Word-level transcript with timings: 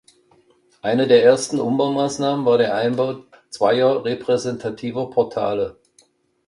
Eine 0.81 1.05
der 1.05 1.23
ersten 1.23 1.59
Umbaumaßnahmen 1.59 2.43
war 2.43 2.57
der 2.57 2.73
Einbau 2.75 3.23
zweier 3.51 4.03
repräsentativer 4.03 5.11
Portale. 5.11 5.77